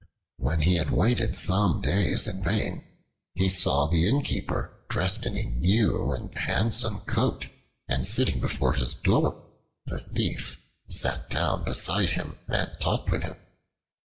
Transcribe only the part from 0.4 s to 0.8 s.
he